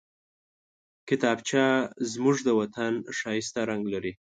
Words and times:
کتابچه 1.07 1.63
زموږ 2.11 2.37
د 2.43 2.49
وطن 2.59 2.93
ښايسته 3.17 3.61
رنګ 3.71 3.83
لري 3.93 4.13